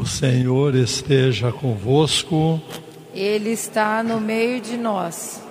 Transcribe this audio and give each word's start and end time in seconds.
O 0.00 0.06
Senhor 0.06 0.76
esteja 0.76 1.50
convosco. 1.50 2.62
Ele 3.12 3.50
está 3.50 4.00
no 4.00 4.20
meio 4.20 4.60
de 4.60 4.76
nós. 4.76 5.42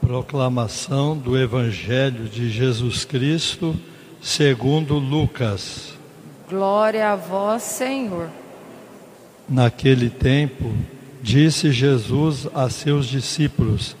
Proclamação 0.00 1.16
do 1.16 1.38
Evangelho 1.38 2.24
de 2.24 2.50
Jesus 2.50 3.04
Cristo, 3.04 3.76
segundo 4.20 4.94
Lucas. 4.94 5.94
Glória 6.50 7.12
a 7.12 7.14
vós, 7.14 7.62
Senhor. 7.62 8.28
Naquele 9.48 10.10
tempo, 10.10 10.74
disse 11.22 11.70
Jesus 11.70 12.48
a 12.52 12.68
seus 12.68 13.06
discípulos: 13.06 13.94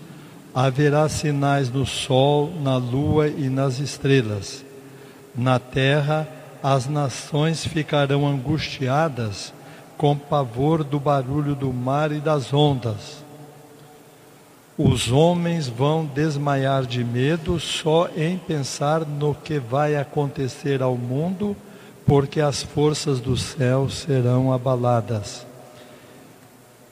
Haverá 0.52 1.08
sinais 1.08 1.70
no 1.70 1.86
sol, 1.86 2.52
na 2.60 2.76
lua 2.76 3.28
e 3.28 3.48
nas 3.48 3.78
estrelas. 3.78 4.64
Na 5.32 5.60
terra, 5.60 6.28
as 6.60 6.88
nações 6.88 7.64
ficarão 7.64 8.26
angustiadas 8.26 9.54
com 9.96 10.16
pavor 10.16 10.84
do 10.84 11.00
barulho 11.00 11.54
do 11.54 11.72
mar 11.72 12.12
e 12.12 12.20
das 12.20 12.52
ondas. 12.52 13.24
Os 14.78 15.10
homens 15.10 15.68
vão 15.68 16.04
desmaiar 16.04 16.84
de 16.84 17.02
medo 17.02 17.58
só 17.58 18.10
em 18.14 18.36
pensar 18.36 19.06
no 19.06 19.34
que 19.34 19.58
vai 19.58 19.96
acontecer 19.96 20.82
ao 20.82 20.96
mundo, 20.96 21.56
porque 22.04 22.40
as 22.40 22.62
forças 22.62 23.18
do 23.18 23.36
céu 23.36 23.88
serão 23.88 24.52
abaladas. 24.52 25.46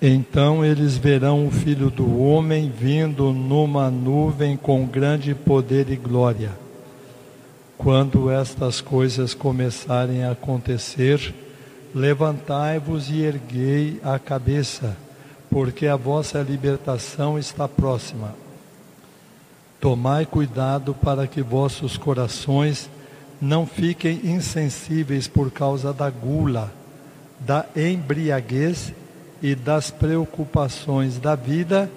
Então 0.00 0.64
eles 0.64 0.96
verão 0.96 1.46
o 1.46 1.50
Filho 1.50 1.90
do 1.90 2.20
Homem 2.20 2.70
vindo 2.70 3.32
numa 3.32 3.90
nuvem 3.90 4.56
com 4.56 4.86
grande 4.86 5.34
poder 5.34 5.90
e 5.90 5.96
glória. 5.96 6.52
Quando 7.76 8.30
estas 8.30 8.80
coisas 8.80 9.34
começarem 9.34 10.24
a 10.24 10.32
acontecer, 10.32 11.34
Levantai-vos 11.94 13.08
e 13.08 13.22
erguei 13.22 14.00
a 14.02 14.18
cabeça, 14.18 14.96
porque 15.48 15.86
a 15.86 15.94
vossa 15.94 16.42
libertação 16.42 17.38
está 17.38 17.68
próxima. 17.68 18.34
Tomai 19.80 20.26
cuidado 20.26 20.92
para 20.92 21.28
que 21.28 21.40
vossos 21.40 21.96
corações 21.96 22.90
não 23.40 23.64
fiquem 23.64 24.20
insensíveis 24.24 25.28
por 25.28 25.52
causa 25.52 25.92
da 25.92 26.10
gula, 26.10 26.72
da 27.38 27.64
embriaguez 27.76 28.92
e 29.40 29.54
das 29.54 29.92
preocupações 29.92 31.20
da 31.20 31.36
vida, 31.36 31.88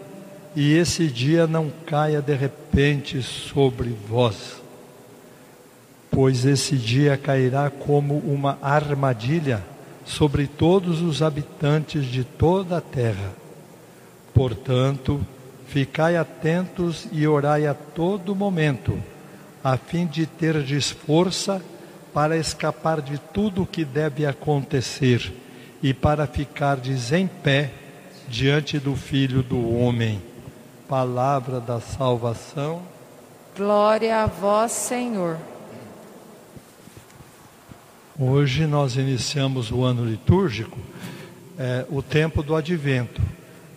e 0.56 0.74
esse 0.74 1.08
dia 1.08 1.48
não 1.48 1.72
caia 1.88 2.22
de 2.22 2.36
repente 2.36 3.24
sobre 3.24 3.96
vós. 4.08 4.62
Pois 6.12 6.46
esse 6.46 6.76
dia 6.76 7.18
cairá 7.18 7.72
como 7.72 8.18
uma 8.20 8.60
armadilha 8.62 9.64
sobre 10.08 10.48
todos 10.48 11.02
os 11.02 11.22
habitantes 11.22 12.06
de 12.06 12.24
toda 12.24 12.78
a 12.78 12.82
terra. 12.82 13.34
Portanto, 14.34 15.20
ficai 15.68 16.16
atentos 16.16 17.08
e 17.12 17.28
orai 17.28 17.68
a 17.68 17.74
todo 17.74 18.34
momento, 18.34 18.98
a 19.62 19.76
fim 19.76 20.08
de 20.08 20.26
terdes 20.26 20.90
força 20.90 21.62
para 22.14 22.38
escapar 22.38 23.02
de 23.02 23.18
tudo 23.18 23.64
o 23.64 23.68
que 23.68 23.84
deve 23.84 24.26
acontecer 24.26 25.34
e 25.84 25.94
para 25.94 26.26
ficardes 26.26 27.12
em 27.12 27.28
pé 27.28 27.72
diante 28.30 28.80
do 28.80 28.96
Filho 28.96 29.44
do 29.44 29.78
Homem. 29.78 30.22
Palavra 30.88 31.60
da 31.60 31.82
salvação. 31.82 32.82
Glória 33.56 34.24
a 34.24 34.26
vós, 34.26 34.72
Senhor. 34.72 35.38
Hoje 38.20 38.66
nós 38.66 38.96
iniciamos 38.96 39.70
o 39.70 39.84
ano 39.84 40.04
litúrgico, 40.04 40.80
é, 41.56 41.86
o 41.88 42.02
tempo 42.02 42.42
do 42.42 42.56
advento. 42.56 43.22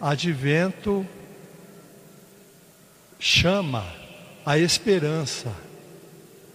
Advento 0.00 1.06
chama 3.18 3.84
a 4.46 4.56
esperança, 4.56 5.52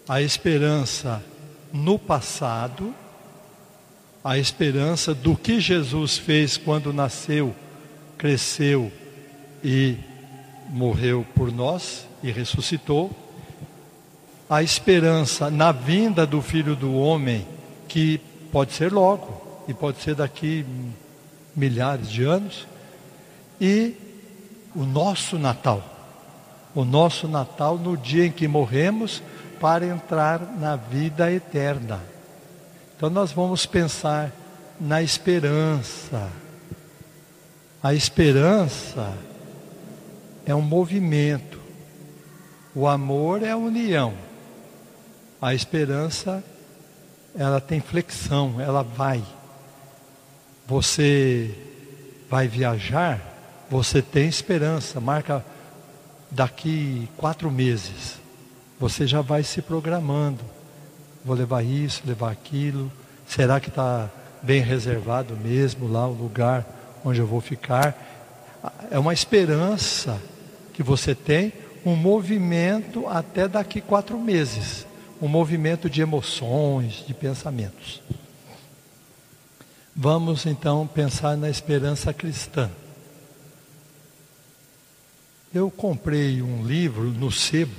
a 0.10 0.20
esperança 0.20 1.24
no 1.72 2.00
passado, 2.00 2.92
a 4.24 4.36
esperança 4.40 5.14
do 5.14 5.36
que 5.36 5.60
Jesus 5.60 6.18
fez 6.18 6.58
quando 6.58 6.92
nasceu, 6.92 7.56
cresceu 8.18 8.92
e 9.64 9.96
morreu 10.72 11.24
por 11.36 11.52
nós 11.52 12.08
e 12.24 12.32
ressuscitou, 12.32 13.12
a 14.50 14.64
esperança 14.64 15.52
na 15.52 15.72
vinda 15.72 16.26
do 16.26 16.42
Filho 16.42 16.76
do 16.76 16.96
Homem 16.96 17.54
que 17.96 18.20
pode 18.52 18.74
ser 18.74 18.92
logo 18.92 19.64
e 19.70 19.74
pode 19.74 20.02
ser 20.02 20.16
daqui 20.16 20.66
milhares 21.56 22.10
de 22.10 22.26
anos, 22.26 22.68
e 23.62 23.96
o 24.76 24.84
nosso 24.84 25.40
Natal. 25.40 25.82
O 26.76 26.84
nosso 26.84 27.26
Natal 27.26 27.78
no 27.78 27.96
dia 27.96 28.26
em 28.26 28.32
que 28.34 28.50
morremos 28.50 29.24
para 29.62 29.86
entrar 29.86 30.42
na 30.60 30.76
vida 30.76 31.32
eterna. 31.32 32.02
Então 32.98 33.10
nós 33.10 33.32
vamos 33.32 33.66
pensar 33.66 34.30
na 34.78 35.02
esperança. 35.02 36.30
A 37.82 37.94
esperança 37.94 39.14
é 40.46 40.54
um 40.54 40.62
movimento. 40.62 41.62
O 42.76 42.90
amor 42.90 43.42
é 43.42 43.52
a 43.52 43.58
união. 43.58 44.14
A 45.42 45.54
esperança 45.54 46.44
é 46.52 46.55
ela 47.38 47.60
tem 47.60 47.80
flexão, 47.82 48.60
ela 48.60 48.82
vai. 48.82 49.24
Você 50.68 51.54
vai 52.30 52.48
viajar, 52.48 53.22
você 53.70 54.02
tem 54.02 54.28
esperança, 54.28 55.00
marca 55.00 55.46
daqui 56.32 57.10
quatro 57.18 57.52
meses. 57.52 58.20
Você 58.80 59.06
já 59.06 59.22
vai 59.22 59.44
se 59.44 59.62
programando. 59.62 60.44
Vou 61.24 61.36
levar 61.36 61.64
isso, 61.64 62.04
levar 62.06 62.32
aquilo. 62.32 62.92
Será 63.28 63.60
que 63.60 63.70
está 63.70 64.10
bem 64.42 64.62
reservado 64.62 65.36
mesmo 65.36 65.88
lá 65.88 66.08
o 66.08 66.14
lugar 66.14 66.66
onde 67.04 67.20
eu 67.20 67.28
vou 67.28 67.42
ficar? 67.42 67.96
É 68.90 68.98
uma 68.98 69.14
esperança 69.14 70.20
que 70.74 70.82
você 70.82 71.14
tem, 71.14 71.54
um 71.86 71.96
movimento 71.96 73.08
até 73.08 73.48
daqui 73.48 73.82
quatro 73.82 74.20
meses 74.20 74.86
um 75.22 75.28
movimento 75.28 75.90
de 75.90 76.02
emoções, 76.02 77.04
de 77.06 77.14
pensamentos. 77.14 78.02
Vamos 79.96 80.46
então 80.46 80.86
pensar 80.86 81.38
na 81.38 81.50
esperança 81.50 82.14
cristã. 82.14 82.70
Eu 85.54 85.72
comprei 85.72 86.42
um 86.42 86.66
livro 86.66 87.06
no 87.06 87.32
sebo, 87.32 87.72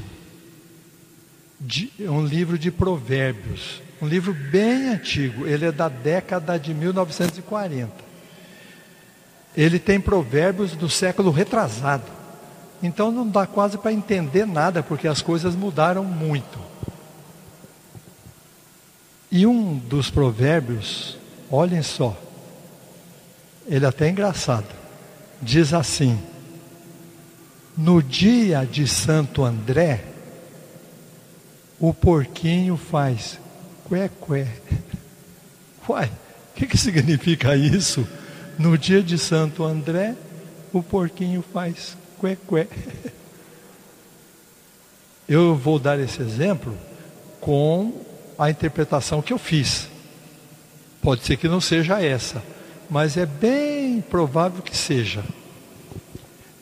de, 1.61 1.93
um 2.01 2.25
livro 2.25 2.59
de 2.59 2.71
provérbios, 2.71 3.83
um 4.01 4.07
livro 4.07 4.33
bem 4.33 4.89
antigo, 4.89 5.47
ele 5.47 5.67
é 5.67 5.73
da 5.73 5.89
década 5.89 6.59
de 6.59 6.73
1940. 6.73 7.93
Ele 9.55 9.79
tem 9.79 10.01
provérbios 10.01 10.73
do 10.73 10.89
século 10.89 11.31
retrasado. 11.31 12.05
Então 12.83 13.11
não 13.11 13.27
dá 13.27 13.47
quase 13.47 13.79
para 13.79 13.93
entender 13.93 14.47
nada, 14.47 14.83
porque 14.83 15.09
as 15.09 15.23
coisas 15.23 15.55
mudaram 15.55 16.05
muito. 16.05 16.59
E 19.31 19.47
um 19.47 19.77
dos 19.77 20.11
provérbios, 20.11 21.17
olhem 21.51 21.83
só, 21.83 22.17
ele 23.67 23.85
é 23.85 23.89
até 23.89 24.09
engraçado, 24.09 24.67
diz 25.43 25.73
assim: 25.73 26.19
No 27.77 28.03
dia 28.03 28.65
de 28.65 28.87
Santo 28.87 29.45
André, 29.45 30.05
o 31.81 31.93
porquinho 31.93 32.77
faz 32.77 33.39
cué 33.85 34.09
cué. 34.21 34.47
Uai, 35.89 36.07
o 36.07 36.55
que, 36.55 36.67
que 36.67 36.79
significa 36.79 37.57
isso? 37.57 38.07
No 38.59 38.79
dia 38.79 39.03
de 39.03 39.19
Santo 39.19 39.65
André, 39.65 40.15
o 40.73 40.83
porquinho 40.83 41.43
faz 41.43 41.97
cué 42.19 42.37
cué. 42.47 42.69
Eu 45.29 45.57
vou 45.57 45.81
dar 45.81 45.99
esse 45.99 46.23
exemplo 46.23 46.73
com 47.41 47.93
a 48.39 48.51
interpretação 48.51 49.23
que 49.23 49.33
eu 49.33 49.39
fiz. 49.39 49.89
Pode 51.01 51.25
ser 51.25 51.37
que 51.37 51.49
não 51.49 51.61
seja 51.61 52.03
essa, 52.03 52.43
mas 52.91 53.17
é 53.17 53.27
bem 53.27 54.01
provável 54.01 54.63
que 54.63 54.77
seja. 54.77 55.25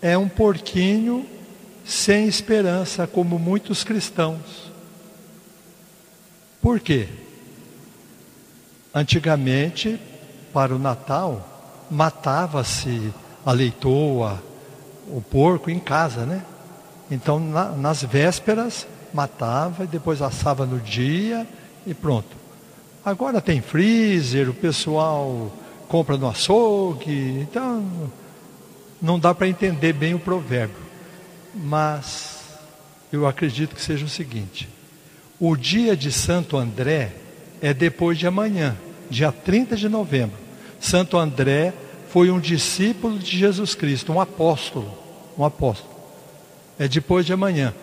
É 0.00 0.16
um 0.18 0.28
porquinho 0.28 1.26
sem 1.84 2.26
esperança, 2.26 3.06
como 3.06 3.38
muitos 3.38 3.84
cristãos. 3.84 4.70
Por 6.60 6.80
quê? 6.80 7.08
Antigamente, 8.94 9.98
para 10.52 10.74
o 10.74 10.78
Natal, 10.78 11.86
matava-se 11.90 13.12
a 13.44 13.52
leitoa, 13.52 14.42
o 15.08 15.20
porco 15.20 15.70
em 15.70 15.78
casa, 15.78 16.24
né? 16.24 16.44
Então, 17.10 17.38
na, 17.38 17.70
nas 17.70 18.02
vésperas, 18.02 18.86
matava 19.12 19.84
e 19.84 19.86
depois 19.86 20.22
assava 20.22 20.64
no 20.64 20.80
dia 20.80 21.46
e 21.86 21.94
pronto. 21.94 22.36
Agora 23.04 23.40
tem 23.40 23.60
freezer, 23.60 24.48
o 24.48 24.54
pessoal 24.54 25.52
compra 25.88 26.16
no 26.16 26.28
açougue. 26.28 27.40
Então, 27.40 28.10
não 29.00 29.18
dá 29.18 29.34
para 29.34 29.48
entender 29.48 29.92
bem 29.92 30.14
o 30.14 30.18
provérbio. 30.18 30.82
Mas 31.54 32.42
eu 33.12 33.26
acredito 33.26 33.74
que 33.74 33.82
seja 33.82 34.04
o 34.04 34.08
seguinte: 34.08 34.68
o 35.38 35.54
dia 35.56 35.96
de 35.96 36.10
Santo 36.10 36.56
André 36.56 37.12
é 37.60 37.74
depois 37.74 38.18
de 38.18 38.26
amanhã, 38.26 38.76
dia 39.10 39.30
30 39.30 39.76
de 39.76 39.88
novembro. 39.88 40.38
Santo 40.80 41.16
André 41.16 41.72
foi 42.08 42.30
um 42.30 42.40
discípulo 42.40 43.18
de 43.18 43.38
Jesus 43.38 43.74
Cristo, 43.74 44.12
um 44.12 44.20
apóstolo, 44.20 44.90
um 45.38 45.44
apóstolo. 45.44 45.92
É 46.78 46.88
depois 46.88 47.26
de 47.26 47.32
amanhã. 47.32 47.74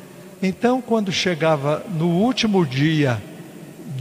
Então, 0.41 0.81
quando 0.81 1.11
chegava 1.11 1.85
no 1.89 2.07
último 2.07 2.65
dia 2.65 3.21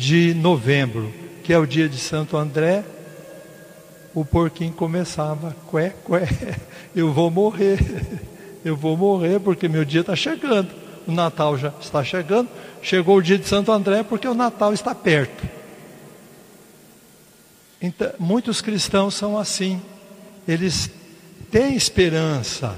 de 0.01 0.33
novembro, 0.33 1.13
que 1.45 1.53
é 1.53 1.59
o 1.59 1.67
dia 1.67 1.87
de 1.87 1.99
Santo 1.99 2.35
André, 2.35 2.83
o 4.15 4.25
porquinho 4.25 4.73
começava, 4.73 5.55
cué, 5.67 5.95
cué, 6.03 6.27
eu 6.97 7.13
vou 7.13 7.31
morrer, 7.31 7.79
eu 8.65 8.75
vou 8.75 8.97
morrer 8.97 9.39
porque 9.39 9.69
meu 9.69 9.85
dia 9.85 10.01
está 10.01 10.17
chegando. 10.17 10.71
O 11.07 11.13
Natal 11.13 11.59
já 11.59 11.73
está 11.81 12.03
chegando, 12.03 12.49
chegou 12.81 13.19
o 13.19 13.23
dia 13.23 13.37
de 13.37 13.47
Santo 13.47 13.71
André 13.71 14.03
porque 14.03 14.27
o 14.27 14.33
Natal 14.33 14.73
está 14.73 14.95
perto. 14.95 15.47
Então, 17.81 18.11
muitos 18.19 18.63
cristãos 18.63 19.15
são 19.15 19.39
assim, 19.39 19.83
eles 20.49 20.91
têm 21.51 21.77
esperança, 21.77 22.75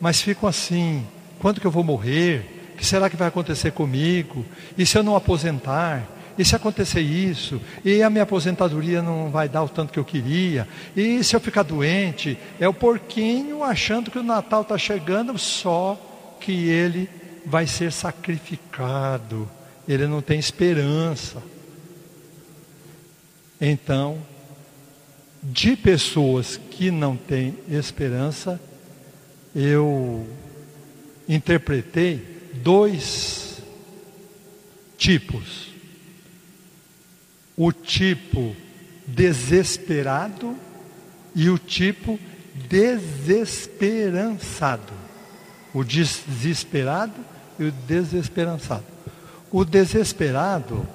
mas 0.00 0.20
ficam 0.20 0.48
assim: 0.48 1.04
quando 1.40 1.60
que 1.60 1.66
eu 1.66 1.70
vou 1.70 1.82
morrer? 1.82 2.72
O 2.74 2.76
que 2.76 2.86
será 2.86 3.10
que 3.10 3.16
vai 3.16 3.28
acontecer 3.28 3.72
comigo? 3.72 4.44
E 4.78 4.86
se 4.86 4.96
eu 4.96 5.02
não 5.02 5.16
aposentar? 5.16 6.14
E 6.36 6.44
se 6.44 6.56
acontecer 6.56 7.00
isso? 7.00 7.60
E 7.84 8.02
a 8.02 8.10
minha 8.10 8.24
aposentadoria 8.24 9.00
não 9.00 9.30
vai 9.30 9.48
dar 9.48 9.62
o 9.62 9.68
tanto 9.68 9.92
que 9.92 9.98
eu 9.98 10.04
queria? 10.04 10.66
E 10.96 11.22
se 11.22 11.36
eu 11.36 11.40
ficar 11.40 11.62
doente? 11.62 12.36
É 12.58 12.68
o 12.68 12.74
porquinho 12.74 13.62
achando 13.62 14.10
que 14.10 14.18
o 14.18 14.22
Natal 14.22 14.62
está 14.62 14.76
chegando, 14.76 15.38
só 15.38 15.98
que 16.40 16.68
ele 16.68 17.08
vai 17.46 17.66
ser 17.66 17.92
sacrificado. 17.92 19.48
Ele 19.86 20.06
não 20.06 20.20
tem 20.20 20.38
esperança. 20.38 21.42
Então, 23.60 24.18
de 25.42 25.76
pessoas 25.76 26.56
que 26.56 26.90
não 26.90 27.16
têm 27.16 27.54
esperança, 27.68 28.60
eu 29.54 30.26
interpretei 31.28 32.50
dois 32.54 33.62
tipos. 34.98 35.73
O 37.56 37.72
tipo 37.72 38.54
desesperado 39.06 40.56
e 41.34 41.50
o 41.50 41.58
tipo 41.58 42.18
desesperançado. 42.68 44.92
O 45.72 45.84
desesperado 45.84 47.14
e 47.58 47.64
o 47.64 47.72
desesperançado. 47.72 48.84
O 49.50 49.64
desesperado 49.64 50.86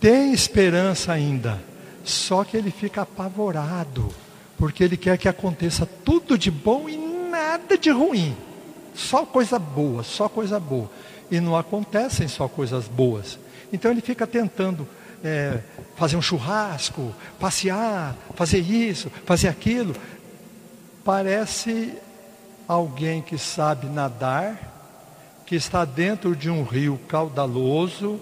tem 0.00 0.32
esperança 0.32 1.12
ainda, 1.12 1.60
só 2.02 2.44
que 2.44 2.56
ele 2.56 2.70
fica 2.70 3.02
apavorado, 3.02 4.08
porque 4.56 4.82
ele 4.82 4.96
quer 4.96 5.18
que 5.18 5.28
aconteça 5.28 5.84
tudo 5.84 6.38
de 6.38 6.50
bom 6.50 6.88
e 6.88 6.96
nada 6.96 7.76
de 7.76 7.90
ruim. 7.90 8.34
Só 8.94 9.24
coisa 9.24 9.58
boa, 9.58 10.02
só 10.02 10.28
coisa 10.28 10.58
boa. 10.58 10.90
E 11.30 11.40
não 11.40 11.56
acontecem 11.56 12.28
só 12.28 12.48
coisas 12.48 12.88
boas. 12.88 13.38
Então 13.72 13.90
ele 13.90 14.00
fica 14.00 14.26
tentando 14.26 14.86
é, 15.24 15.60
fazer 15.96 16.16
um 16.16 16.22
churrasco, 16.22 17.14
passear, 17.38 18.16
fazer 18.34 18.60
isso, 18.60 19.10
fazer 19.24 19.48
aquilo. 19.48 19.94
Parece 21.04 21.94
alguém 22.66 23.20
que 23.22 23.36
sabe 23.36 23.86
nadar, 23.86 24.56
que 25.46 25.56
está 25.56 25.84
dentro 25.84 26.34
de 26.36 26.48
um 26.48 26.62
rio 26.62 26.98
caudaloso. 27.08 28.20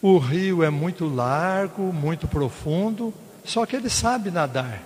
O 0.00 0.16
rio 0.18 0.62
é 0.62 0.70
muito 0.70 1.06
largo, 1.06 1.92
muito 1.92 2.26
profundo, 2.26 3.12
só 3.44 3.66
que 3.66 3.76
ele 3.76 3.90
sabe 3.90 4.30
nadar, 4.30 4.80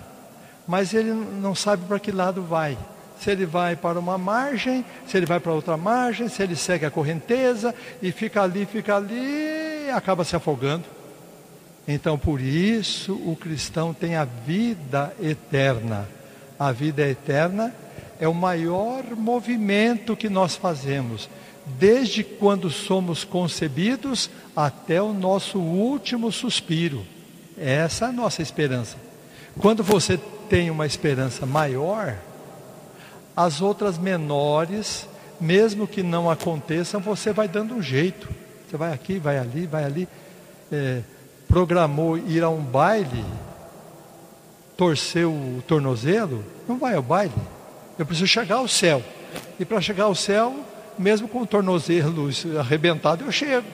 mas 0.67 0.93
ele 0.93 1.13
não 1.13 1.55
sabe 1.55 1.85
para 1.85 1.99
que 1.99 2.11
lado 2.11 2.41
vai 2.43 2.77
se 3.19 3.31
ele 3.31 3.45
vai 3.45 3.75
para 3.75 3.99
uma 3.99 4.17
margem, 4.17 4.83
se 5.07 5.17
ele 5.17 5.25
vai 5.25 5.39
para 5.39 5.53
outra 5.53 5.77
margem, 5.77 6.27
se 6.27 6.43
ele 6.43 6.55
segue 6.55 6.85
a 6.85 6.91
correnteza 6.91 7.73
e 8.01 8.11
fica 8.11 8.41
ali, 8.41 8.65
fica 8.65 8.95
ali 8.95 9.64
acaba 9.91 10.23
se 10.23 10.35
afogando. 10.35 10.85
Então, 11.87 12.17
por 12.17 12.41
isso, 12.41 13.13
o 13.13 13.35
cristão 13.35 13.93
tem 13.93 14.15
a 14.15 14.25
vida 14.25 15.15
eterna. 15.21 16.07
A 16.57 16.71
vida 16.71 17.07
eterna 17.07 17.73
é 18.19 18.27
o 18.27 18.33
maior 18.33 19.03
movimento 19.15 20.15
que 20.15 20.29
nós 20.29 20.55
fazemos, 20.55 21.29
desde 21.77 22.23
quando 22.23 22.69
somos 22.69 23.23
concebidos 23.23 24.29
até 24.55 25.01
o 25.01 25.13
nosso 25.13 25.59
último 25.59 26.31
suspiro. 26.31 27.05
Essa 27.57 28.05
é 28.05 28.09
a 28.09 28.11
nossa 28.11 28.41
esperança. 28.41 28.97
Quando 29.59 29.83
você 29.83 30.19
tem 30.49 30.69
uma 30.69 30.85
esperança 30.85 31.45
maior, 31.45 32.17
as 33.35 33.61
outras 33.61 33.97
menores, 33.97 35.07
mesmo 35.39 35.87
que 35.87 36.01
não 36.01 36.29
aconteçam, 36.29 36.99
você 37.01 37.33
vai 37.33 37.47
dando 37.47 37.75
um 37.75 37.81
jeito. 37.81 38.27
Você 38.69 38.77
vai 38.77 38.93
aqui, 38.93 39.19
vai 39.19 39.37
ali, 39.37 39.65
vai 39.65 39.83
ali. 39.83 40.07
É, 40.71 41.01
programou 41.47 42.17
ir 42.17 42.43
a 42.43 42.49
um 42.49 42.61
baile, 42.61 43.23
torceu 44.75 45.31
o 45.31 45.63
tornozelo, 45.67 46.43
não 46.67 46.77
vai 46.77 46.95
ao 46.95 47.03
baile. 47.03 47.33
Eu 47.97 48.05
preciso 48.05 48.27
chegar 48.27 48.55
ao 48.55 48.67
céu. 48.67 49.01
E 49.59 49.65
para 49.65 49.79
chegar 49.79 50.05
ao 50.05 50.15
céu, 50.15 50.55
mesmo 50.97 51.27
com 51.27 51.41
o 51.41 51.45
tornozelo 51.45 52.29
arrebentado, 52.59 53.23
eu 53.23 53.31
chego. 53.31 53.67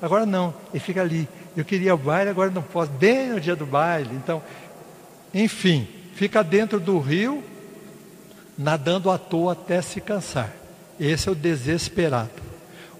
Agora 0.00 0.24
não, 0.24 0.54
ele 0.72 0.80
fica 0.80 1.00
ali. 1.00 1.28
Eu 1.56 1.64
queria 1.64 1.94
o 1.94 1.98
baile, 1.98 2.30
agora 2.30 2.50
não 2.50 2.62
posso, 2.62 2.90
bem 2.92 3.30
no 3.30 3.40
dia 3.40 3.56
do 3.56 3.66
baile. 3.66 4.10
Então, 4.14 4.42
enfim, 5.34 5.88
fica 6.14 6.42
dentro 6.44 6.78
do 6.78 6.98
rio, 6.98 7.42
nadando 8.56 9.10
à 9.10 9.18
toa 9.18 9.52
até 9.52 9.82
se 9.82 10.00
cansar. 10.00 10.52
Esse 10.98 11.28
é 11.28 11.32
o 11.32 11.34
desesperado. 11.34 12.49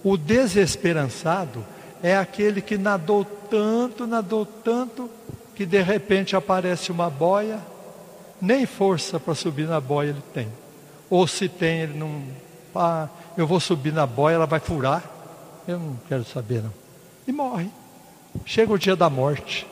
O 0.03 0.17
desesperançado 0.17 1.65
é 2.03 2.17
aquele 2.17 2.61
que 2.61 2.79
nadou 2.79 3.25
tanto, 3.25 4.07
nadou 4.07 4.47
tanto, 4.47 5.11
que 5.55 5.67
de 5.67 5.83
repente 5.83 6.35
aparece 6.35 6.91
uma 6.91 7.11
boia, 7.11 7.59
nem 8.41 8.65
força 8.65 9.21
para 9.21 9.35
subir 9.35 9.69
na 9.69 9.81
boia 9.81 10.11
ele 10.11 10.23
tem. 10.33 10.49
Ou 11.11 11.27
se 11.27 11.49
tem, 11.49 11.81
ele 11.81 11.99
não. 11.99 12.23
Ah, 12.75 13.09
eu 13.37 13.47
vou 13.47 13.61
subir 13.61 13.93
na 13.93 14.07
boia, 14.07 14.37
ela 14.37 14.47
vai 14.47 14.61
furar. 14.61 15.05
Eu 15.67 15.79
não 15.79 15.99
quero 16.09 16.25
saber, 16.25 16.63
não. 16.63 16.73
E 17.27 17.33
morre. 17.33 17.69
Chega 18.47 18.73
o 18.73 18.79
dia 18.79 18.97
da 18.97 19.11
morte. 19.11 19.67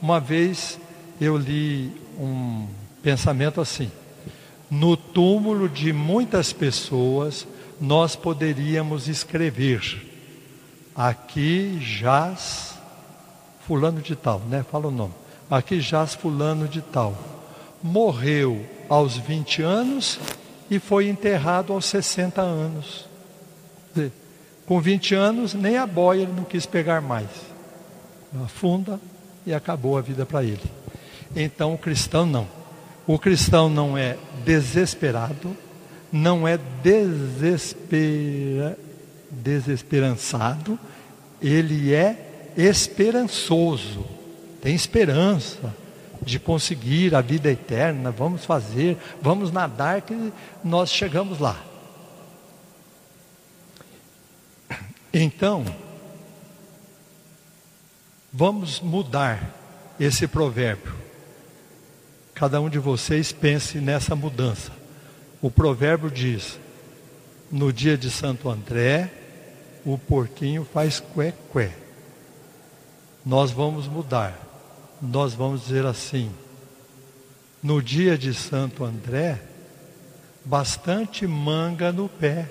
Uma 0.00 0.20
vez 0.20 0.78
eu 1.20 1.36
li 1.36 1.92
um 2.18 2.66
pensamento 3.02 3.60
assim: 3.60 3.90
no 4.70 4.96
túmulo 4.96 5.68
de 5.68 5.92
muitas 5.92 6.52
pessoas, 6.52 7.46
nós 7.82 8.14
poderíamos 8.14 9.08
escrever: 9.08 10.06
aqui 10.94 11.80
jaz 11.80 12.74
fulano 13.66 14.00
de 14.00 14.14
tal, 14.14 14.38
né? 14.48 14.64
Fala 14.70 14.86
o 14.86 14.90
nome. 14.92 15.14
Aqui 15.50 15.80
jaz 15.80 16.14
fulano 16.14 16.68
de 16.68 16.80
tal. 16.80 17.18
Morreu 17.82 18.64
aos 18.88 19.16
20 19.16 19.62
anos 19.62 20.20
e 20.70 20.78
foi 20.78 21.08
enterrado 21.08 21.72
aos 21.72 21.84
60 21.86 22.40
anos. 22.40 23.06
Com 24.64 24.80
20 24.80 25.14
anos, 25.16 25.52
nem 25.52 25.76
a 25.76 25.86
boia 25.86 26.22
ele 26.22 26.32
não 26.32 26.44
quis 26.44 26.64
pegar 26.64 27.00
mais. 27.02 27.28
Afunda 28.44 29.00
e 29.44 29.52
acabou 29.52 29.98
a 29.98 30.00
vida 30.00 30.24
para 30.24 30.44
ele. 30.44 30.62
Então 31.34 31.74
o 31.74 31.78
cristão 31.78 32.24
não. 32.24 32.46
O 33.06 33.18
cristão 33.18 33.68
não 33.68 33.98
é 33.98 34.16
desesperado, 34.44 35.56
não 36.12 36.46
é 36.46 36.58
desespera, 36.82 38.78
desesperançado, 39.30 40.78
ele 41.40 41.94
é 41.94 42.52
esperançoso, 42.56 44.04
tem 44.60 44.74
esperança 44.74 45.74
de 46.20 46.38
conseguir 46.38 47.14
a 47.14 47.22
vida 47.22 47.50
eterna, 47.50 48.10
vamos 48.10 48.44
fazer, 48.44 48.98
vamos 49.20 49.50
nadar 49.50 50.02
que 50.02 50.32
nós 50.62 50.92
chegamos 50.92 51.38
lá. 51.38 51.60
Então, 55.12 55.64
vamos 58.32 58.80
mudar 58.80 59.50
esse 59.98 60.26
provérbio. 60.26 60.94
Cada 62.34 62.60
um 62.60 62.70
de 62.70 62.78
vocês 62.78 63.30
pense 63.32 63.78
nessa 63.78 64.16
mudança. 64.16 64.81
O 65.42 65.50
provérbio 65.50 66.08
diz: 66.08 66.58
no 67.50 67.72
dia 67.72 67.98
de 67.98 68.08
Santo 68.08 68.48
André, 68.48 69.12
o 69.84 69.98
porquinho 69.98 70.64
faz 70.64 71.00
cué-cué. 71.00 71.76
Nós 73.26 73.50
vamos 73.50 73.88
mudar. 73.88 74.38
Nós 75.02 75.34
vamos 75.34 75.62
dizer 75.62 75.84
assim: 75.84 76.30
no 77.60 77.82
dia 77.82 78.16
de 78.16 78.32
Santo 78.32 78.84
André, 78.84 79.42
bastante 80.44 81.26
manga 81.26 81.90
no 81.90 82.08
pé. 82.08 82.48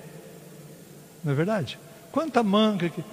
Não 1.23 1.31
é 1.31 1.35
verdade? 1.35 1.79
Quanta 2.11 2.43
manga 2.43 2.89
que 2.89 3.03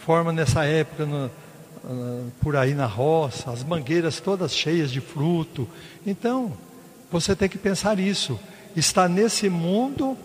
forma 0.00 0.32
nessa 0.32 0.64
época 0.64 1.06
no, 1.06 1.26
uh, 1.26 2.32
por 2.40 2.56
aí 2.56 2.74
na 2.74 2.86
roça, 2.86 3.52
as 3.52 3.62
mangueiras 3.62 4.18
todas 4.20 4.52
cheias 4.52 4.90
de 4.90 5.00
fruto. 5.00 5.68
Então, 6.04 6.52
você 7.10 7.36
tem 7.36 7.48
que 7.48 7.58
pensar 7.58 8.00
isso. 8.00 8.38
Está 8.78 9.08
nesse 9.08 9.48
mundo 9.48 10.16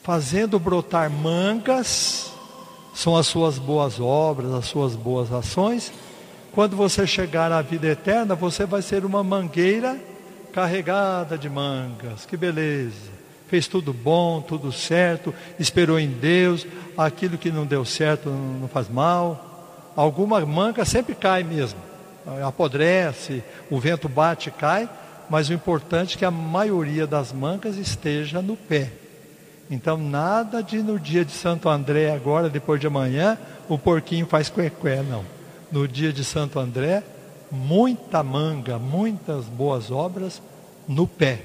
fazendo 0.00 0.60
brotar 0.60 1.10
mangas, 1.10 2.32
são 2.94 3.16
as 3.16 3.26
suas 3.26 3.58
boas 3.58 3.98
obras, 3.98 4.52
as 4.54 4.66
suas 4.66 4.94
boas 4.94 5.32
ações. 5.32 5.92
Quando 6.52 6.76
você 6.76 7.04
chegar 7.04 7.50
à 7.50 7.60
vida 7.62 7.88
eterna, 7.88 8.36
você 8.36 8.64
vai 8.64 8.80
ser 8.80 9.04
uma 9.04 9.24
mangueira 9.24 9.98
carregada 10.52 11.36
de 11.36 11.50
mangas. 11.50 12.24
Que 12.26 12.36
beleza! 12.36 13.10
Fez 13.48 13.66
tudo 13.66 13.92
bom, 13.92 14.40
tudo 14.40 14.70
certo, 14.70 15.34
esperou 15.58 15.98
em 15.98 16.10
Deus, 16.10 16.64
aquilo 16.96 17.36
que 17.36 17.50
não 17.50 17.66
deu 17.66 17.84
certo 17.84 18.30
não 18.30 18.68
faz 18.68 18.88
mal. 18.88 19.90
Alguma 19.96 20.38
manga 20.46 20.84
sempre 20.84 21.16
cai 21.16 21.42
mesmo, 21.42 21.80
apodrece, 22.46 23.42
o 23.68 23.80
vento 23.80 24.08
bate 24.08 24.48
cai, 24.52 24.88
mas 25.32 25.48
o 25.48 25.54
importante 25.54 26.14
é 26.14 26.18
que 26.18 26.24
a 26.26 26.30
maioria 26.30 27.06
das 27.06 27.32
mangas 27.32 27.78
esteja 27.78 28.42
no 28.42 28.54
pé. 28.54 28.92
Então, 29.70 29.96
nada 29.96 30.62
de 30.62 30.82
no 30.82 31.00
dia 31.00 31.24
de 31.24 31.32
Santo 31.32 31.70
André, 31.70 32.12
agora, 32.12 32.50
depois 32.50 32.78
de 32.78 32.86
amanhã, 32.86 33.38
o 33.66 33.78
porquinho 33.78 34.26
faz 34.26 34.50
cuecué, 34.50 35.02
não. 35.02 35.24
No 35.72 35.88
dia 35.88 36.12
de 36.12 36.22
Santo 36.22 36.58
André, 36.58 37.02
muita 37.50 38.22
manga, 38.22 38.78
muitas 38.78 39.46
boas 39.46 39.90
obras 39.90 40.42
no 40.86 41.06
pé. 41.06 41.40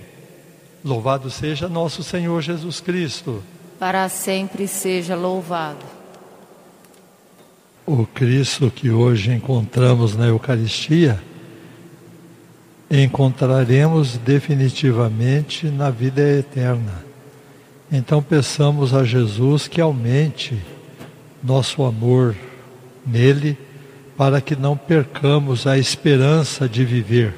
Louvado 0.84 1.30
seja 1.30 1.70
nosso 1.70 2.04
Senhor 2.04 2.42
Jesus 2.42 2.82
Cristo. 2.82 3.42
Para 3.80 4.10
sempre 4.10 4.68
seja 4.68 5.16
louvado. 5.16 5.86
O 7.86 8.06
Cristo 8.06 8.70
que 8.70 8.90
hoje 8.90 9.32
encontramos 9.32 10.14
na 10.14 10.26
Eucaristia, 10.26 11.24
encontraremos 12.90 14.18
definitivamente 14.18 15.68
na 15.68 15.90
vida 15.90 16.22
eterna 16.22 17.08
então 17.92 18.22
peçamos 18.22 18.94
a 18.94 19.04
Jesus 19.04 19.68
que 19.68 19.80
aumente 19.80 20.62
nosso 21.42 21.84
amor 21.84 22.36
nele, 23.06 23.58
para 24.18 24.42
que 24.42 24.56
não 24.56 24.76
percamos 24.76 25.66
a 25.66 25.78
esperança 25.78 26.68
de 26.68 26.84
viver, 26.84 27.34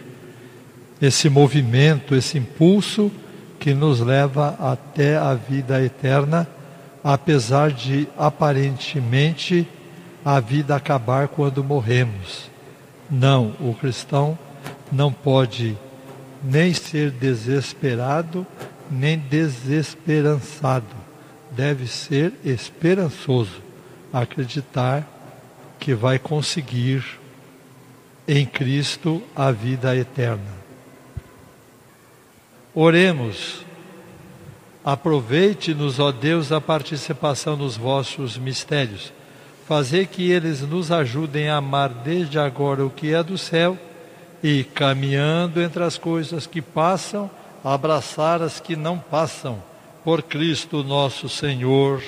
esse 1.01 1.29
movimento, 1.29 2.15
esse 2.15 2.38
impulso 2.38 3.12
que 3.60 3.74
nos 3.74 4.00
leva 4.00 4.56
até 4.60 5.18
a 5.18 5.34
vida 5.34 5.84
eterna, 5.84 6.48
apesar 7.03 7.72
de 7.72 8.08
aparentemente 8.18 9.68
a 10.24 10.39
vida 10.39 10.75
acabar 10.75 11.27
quando 11.27 11.63
morremos. 11.63 12.50
Não, 13.10 13.53
o 13.60 13.74
cristão 13.74 14.38
não 14.91 15.12
pode 15.12 15.77
nem 16.43 16.74
ser 16.74 17.12
desesperado, 17.12 18.46
nem 18.89 19.17
desesperançado. 19.17 20.96
Deve 21.51 21.88
ser 21.88 22.34
esperançoso, 22.43 23.62
acreditar 24.13 25.08
que 25.79 25.93
vai 25.93 26.19
conseguir 26.19 27.03
em 28.27 28.46
Cristo 28.46 29.22
a 29.36 29.51
vida 29.51 29.96
eterna. 29.96 30.60
Oremos. 32.74 33.65
Aproveite-nos, 34.86 36.00
ó 36.00 36.12
Deus, 36.12 36.51
a 36.51 36.62
participação 36.62 37.58
nos 37.58 37.75
vossos 37.75 38.38
mistérios. 38.38 39.12
Fazer 39.67 40.08
que 40.08 40.31
eles 40.31 40.62
nos 40.62 40.91
ajudem 40.91 41.50
a 41.50 41.58
amar 41.58 41.89
desde 41.89 42.39
agora 42.39 42.86
o 42.86 42.89
que 42.89 43.13
é 43.13 43.22
do 43.22 43.38
céu 43.38 43.77
e, 44.43 44.63
caminhando 44.63 45.62
entre 45.62 45.84
as 45.84 45.98
coisas 45.98 46.48
que 46.48 46.62
passam, 46.62 47.29
abraçar 47.63 48.41
as 48.41 48.60
que 48.60 48.75
não 48.75 48.98
passam, 48.98 49.62
por 50.03 50.22
Cristo 50.22 50.84
nosso 50.84 51.27
Senhor. 51.27 52.01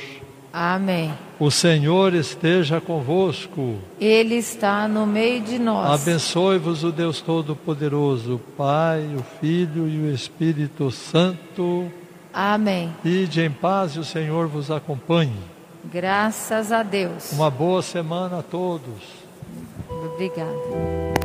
Amém. 0.54 1.14
O 1.40 1.50
Senhor 1.50 2.14
esteja 2.14 2.82
convosco. 2.82 3.78
Ele 4.00 4.36
está 4.36 4.88
no 4.88 5.06
meio 5.06 5.42
de 5.42 5.58
nós. 5.58 6.02
Abençoe-vos 6.02 6.84
o 6.84 6.92
Deus 6.92 7.22
Todo-Poderoso, 7.22 8.40
Pai, 8.58 9.08
o 9.18 9.24
Filho 9.40 9.88
e 9.88 10.02
o 10.02 10.14
Espírito 10.14 10.92
Santo. 10.92 11.92
Amém. 12.34 12.94
Ide 13.04 13.42
em 13.42 13.52
paz 13.52 13.96
e 13.96 14.00
o 14.00 14.04
Senhor 14.04 14.48
vos 14.48 14.70
acompanhe. 14.70 15.40
Graças 15.86 16.72
a 16.72 16.84
Deus. 16.84 17.32
Uma 17.32 17.50
boa 17.50 17.82
semana 17.82 18.40
a 18.40 18.44
todos. 18.44 19.22
Obrigada. 19.90 21.21